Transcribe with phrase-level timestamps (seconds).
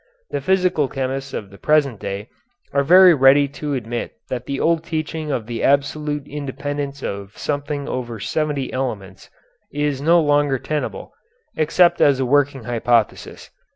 [0.31, 2.29] The physical chemists of the present day
[2.73, 7.87] are very ready to admit that the old teaching of the absolute independence of something
[7.87, 9.29] over seventy elements
[9.71, 11.13] is no longer tenable,
[11.55, 13.51] except as a working hypothesis.